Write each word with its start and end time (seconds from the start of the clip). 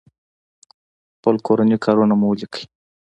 خپل 1.15 1.35
کورني 1.45 1.77
کارونه 1.85 2.13
مو 2.19 2.27
وليکئ! 2.29 2.63